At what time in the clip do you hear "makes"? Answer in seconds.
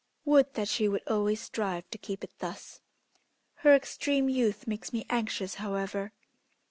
4.65-4.91